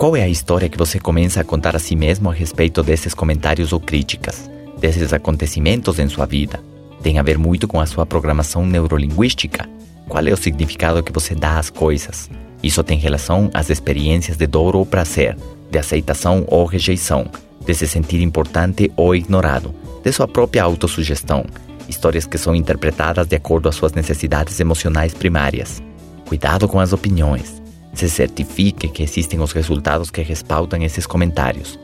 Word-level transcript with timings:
Qual 0.00 0.16
é 0.16 0.22
a 0.22 0.28
história 0.28 0.66
que 0.66 0.78
você 0.78 0.98
começa 0.98 1.42
a 1.42 1.44
contar 1.44 1.76
a 1.76 1.78
si 1.78 1.94
mesmo 1.94 2.30
a 2.30 2.32
respeito 2.32 2.82
desses 2.82 3.12
comentários 3.12 3.70
ou 3.70 3.78
críticas, 3.78 4.50
desses 4.78 5.12
acontecimentos 5.12 5.98
em 5.98 6.08
sua 6.08 6.24
vida? 6.24 6.58
Tem 7.02 7.18
a 7.18 7.22
ver 7.22 7.36
muito 7.36 7.68
com 7.68 7.78
a 7.78 7.84
sua 7.84 8.06
programação 8.06 8.64
neurolinguística? 8.64 9.68
Qual 10.08 10.26
é 10.26 10.32
o 10.32 10.38
significado 10.38 11.02
que 11.02 11.12
você 11.12 11.34
dá 11.34 11.58
às 11.58 11.68
coisas? 11.68 12.30
Isso 12.62 12.82
tem 12.82 12.96
relação 12.96 13.50
às 13.52 13.68
experiências 13.68 14.38
de 14.38 14.46
dor 14.46 14.74
ou 14.74 14.86
prazer, 14.86 15.36
de 15.70 15.78
aceitação 15.78 16.46
ou 16.46 16.64
rejeição, 16.64 17.26
de 17.62 17.74
se 17.74 17.86
sentir 17.86 18.22
importante 18.22 18.90
ou 18.96 19.14
ignorado, 19.14 19.74
de 20.02 20.10
sua 20.12 20.26
própria 20.26 20.62
autossugestão, 20.62 21.44
histórias 21.90 22.24
que 22.24 22.38
são 22.38 22.54
interpretadas 22.54 23.26
de 23.26 23.36
acordo 23.36 23.68
às 23.68 23.74
suas 23.74 23.92
necessidades 23.92 24.58
emocionais 24.60 25.12
primárias. 25.12 25.82
Cuidado 26.26 26.66
com 26.66 26.80
as 26.80 26.94
opiniões 26.94 27.59
se 27.92 28.08
certifique 28.08 28.88
que 28.88 29.02
existem 29.02 29.40
os 29.40 29.52
resultados 29.52 30.10
que 30.10 30.22
respaldam 30.22 30.82
esses 30.82 31.06
comentários. 31.06 31.78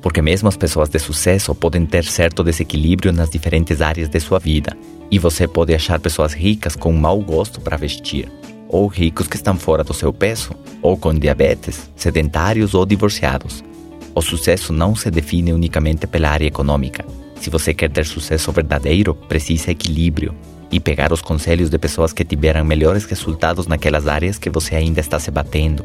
Porque 0.00 0.22
mesmo 0.22 0.48
as 0.48 0.56
pessoas 0.56 0.88
de 0.88 0.98
sucesso 0.98 1.54
podem 1.54 1.84
ter 1.84 2.04
certo 2.04 2.44
desequilíbrio 2.44 3.12
nas 3.12 3.30
diferentes 3.30 3.80
áreas 3.80 4.08
de 4.08 4.20
sua 4.20 4.38
vida, 4.38 4.76
e 5.10 5.18
você 5.18 5.48
pode 5.48 5.74
achar 5.74 5.98
pessoas 5.98 6.32
ricas 6.32 6.76
com 6.76 6.92
mau 6.92 7.20
gosto 7.20 7.60
para 7.60 7.76
vestir, 7.76 8.30
ou 8.68 8.86
ricos 8.86 9.26
que 9.26 9.36
estão 9.36 9.56
fora 9.56 9.82
do 9.82 9.94
seu 9.94 10.12
peso, 10.12 10.50
ou 10.80 10.96
com 10.96 11.12
diabetes, 11.12 11.90
sedentários 11.96 12.74
ou 12.74 12.86
divorciados. 12.86 13.64
O 14.14 14.22
sucesso 14.22 14.72
não 14.72 14.94
se 14.94 15.10
define 15.10 15.52
unicamente 15.52 16.06
pela 16.06 16.30
área 16.30 16.46
econômica. 16.46 17.04
Se 17.40 17.50
você 17.50 17.72
quer 17.72 17.90
ter 17.90 18.04
sucesso 18.04 18.52
verdadeiro, 18.52 19.14
precisa 19.14 19.70
equilíbrio, 19.70 20.34
e 20.70 20.78
pegar 20.78 21.12
os 21.12 21.22
conselhos 21.22 21.70
de 21.70 21.78
pessoas 21.78 22.12
que 22.12 22.24
tiveram 22.24 22.64
melhores 22.64 23.04
resultados 23.04 23.66
naquelas 23.66 24.06
áreas 24.06 24.38
que 24.38 24.50
você 24.50 24.74
ainda 24.76 25.00
está 25.00 25.18
se 25.18 25.30
batendo, 25.30 25.84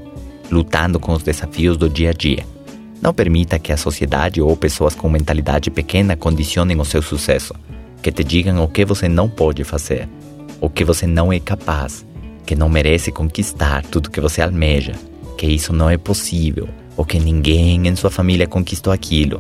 lutando 0.52 1.00
com 1.00 1.14
os 1.14 1.24
desafios 1.24 1.78
do 1.78 1.90
dia 1.90 2.10
a 2.10 2.14
dia. 2.14 2.46
Não 3.02 3.14
permita 3.14 3.60
que 3.60 3.72
a 3.72 3.78
sociedade 3.78 4.42
ou 4.42 4.56
pessoas 4.56 4.96
com 4.96 5.10
mentalidade 5.10 5.70
pequena 5.70 6.16
condicionem 6.16 6.80
o 6.80 6.86
seu 6.86 7.02
sucesso, 7.02 7.54
que 8.02 8.12
te 8.12 8.24
digam 8.24 8.64
o 8.64 8.68
que 8.68 8.86
você 8.86 9.08
não 9.08 9.30
pode 9.30 9.64
fazer, 9.64 10.08
o 10.60 10.70
que 10.70 10.84
você 10.84 11.08
não 11.08 11.32
é 11.32 11.40
capaz, 11.40 12.06
que 12.46 12.56
não 12.56 12.70
merece 12.70 13.12
conquistar 13.12 13.84
tudo 13.84 14.12
que 14.12 14.22
você 14.22 14.42
almeja, 14.42 14.94
que 15.38 15.48
isso 15.48 15.74
não 15.74 15.90
é 15.90 15.98
possível, 15.98 16.68
ou 16.96 17.06
que 17.06 17.20
ninguém 17.20 17.88
em 17.88 17.96
sua 17.96 18.10
família 18.12 18.48
conquistou 18.48 18.92
aquilo, 18.92 19.40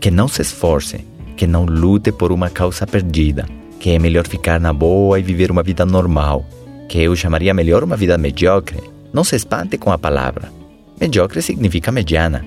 que 0.00 0.10
não 0.10 0.28
se 0.28 0.42
esforce, 0.42 1.04
que 1.36 1.46
não 1.46 1.64
lute 1.64 2.12
por 2.12 2.30
uma 2.30 2.48
causa 2.48 2.86
perdida 2.86 3.46
que 3.78 3.90
é 3.90 3.98
melhor 3.98 4.26
ficar 4.26 4.60
na 4.60 4.72
boa 4.72 5.18
e 5.18 5.22
viver 5.22 5.50
uma 5.50 5.62
vida 5.62 5.84
normal, 5.84 6.44
que 6.88 6.98
eu 6.98 7.14
chamaria 7.14 7.54
melhor 7.54 7.82
uma 7.84 7.96
vida 7.96 8.16
mediocre. 8.16 8.82
Não 9.12 9.24
se 9.24 9.36
espante 9.36 9.78
com 9.78 9.92
a 9.92 9.98
palavra. 9.98 10.52
Mediocre 11.00 11.42
significa 11.42 11.92
mediana. 11.92 12.44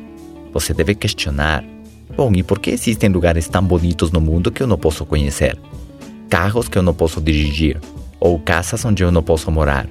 Você 0.53 0.73
deve 0.73 0.95
questionar. 0.95 1.63
Bom, 2.15 2.31
e 2.33 2.41
por 2.41 2.59
que 2.59 2.71
existem 2.71 3.09
lugares 3.09 3.47
tão 3.47 3.63
bonitos 3.63 4.11
no 4.11 4.19
mundo 4.19 4.51
que 4.51 4.63
eu 4.63 4.67
não 4.67 4.77
posso 4.77 5.05
conhecer? 5.05 5.57
Carros 6.29 6.67
que 6.67 6.77
eu 6.77 6.81
não 6.81 6.93
posso 6.93 7.21
dirigir? 7.21 7.79
Ou 8.19 8.39
casas 8.39 8.83
onde 8.83 9.03
eu 9.03 9.11
não 9.11 9.21
posso 9.21 9.51
morar? 9.51 9.87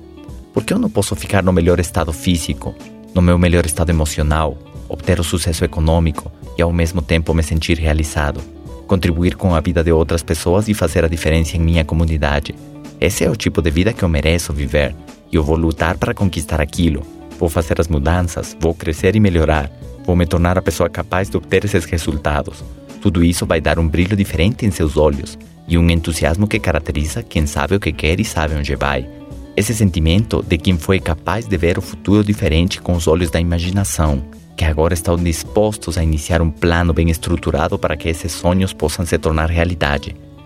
Por 0.52 0.64
que 0.64 0.72
eu 0.72 0.78
não 0.78 0.90
posso 0.90 1.14
ficar 1.14 1.42
no 1.42 1.52
melhor 1.52 1.78
estado 1.78 2.12
físico, 2.12 2.74
no 3.14 3.22
meu 3.22 3.38
melhor 3.38 3.64
estado 3.64 3.90
emocional, 3.90 4.56
obter 4.88 5.20
o 5.20 5.24
sucesso 5.24 5.64
econômico 5.64 6.32
e 6.58 6.62
ao 6.62 6.72
mesmo 6.72 7.02
tempo 7.02 7.32
me 7.34 7.42
sentir 7.42 7.78
realizado? 7.78 8.55
Contribuir 8.86 9.34
com 9.36 9.54
a 9.54 9.60
vida 9.60 9.82
de 9.82 9.92
outras 9.92 10.22
pessoas 10.22 10.68
e 10.68 10.74
fazer 10.74 11.04
a 11.04 11.08
diferença 11.08 11.56
em 11.56 11.60
minha 11.60 11.84
comunidade. 11.84 12.54
Esse 13.00 13.24
é 13.24 13.30
o 13.30 13.36
tipo 13.36 13.60
de 13.60 13.70
vida 13.70 13.92
que 13.92 14.02
eu 14.02 14.08
mereço 14.08 14.52
viver 14.52 14.94
e 15.30 15.36
eu 15.36 15.44
vou 15.44 15.56
lutar 15.56 15.98
para 15.98 16.14
conquistar 16.14 16.60
aquilo. 16.60 17.02
Vou 17.38 17.48
fazer 17.48 17.80
as 17.80 17.88
mudanças, 17.88 18.56
vou 18.58 18.74
crescer 18.74 19.14
e 19.14 19.20
melhorar, 19.20 19.70
vou 20.04 20.16
me 20.16 20.26
tornar 20.26 20.56
a 20.56 20.62
pessoa 20.62 20.88
capaz 20.88 21.28
de 21.28 21.36
obter 21.36 21.64
esses 21.64 21.84
resultados. 21.84 22.64
Tudo 23.02 23.22
isso 23.22 23.44
vai 23.44 23.60
dar 23.60 23.78
um 23.78 23.86
brilho 23.86 24.16
diferente 24.16 24.64
em 24.64 24.70
seus 24.70 24.96
olhos 24.96 25.38
e 25.68 25.76
um 25.76 25.90
entusiasmo 25.90 26.46
que 26.46 26.58
caracteriza 26.58 27.22
quem 27.22 27.46
sabe 27.46 27.74
o 27.74 27.80
que 27.80 27.92
quer 27.92 28.18
e 28.20 28.24
sabe 28.24 28.54
onde 28.54 28.74
vai. 28.74 29.06
Esse 29.56 29.74
sentimento 29.74 30.42
de 30.42 30.58
quem 30.58 30.76
foi 30.76 31.00
capaz 31.00 31.48
de 31.48 31.56
ver 31.56 31.78
o 31.78 31.82
futuro 31.82 32.22
diferente 32.22 32.80
com 32.80 32.92
os 32.92 33.06
olhos 33.08 33.30
da 33.30 33.40
imaginação 33.40 34.22
que 34.56 34.64
agora 34.64 34.94
estão 34.94 35.16
dispostos 35.16 35.98
a 35.98 36.02
iniciar 36.02 36.40
um 36.40 36.50
plano 36.50 36.92
bem 36.92 37.10
estruturado 37.10 37.78
para 37.78 37.96
que 37.96 38.08
esses 38.08 38.32
sonhos 38.32 38.72
possam 38.72 39.04
se 39.04 39.18
tornar 39.18 39.50
realidade. 39.50 40.16